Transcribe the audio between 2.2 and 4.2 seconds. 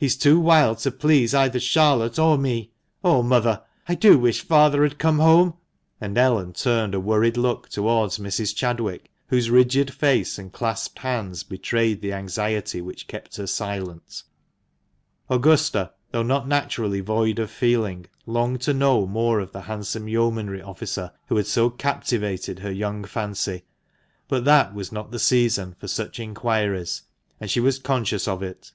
or me!— Oh, mother! I THB MANCHESTER MAN. 183 do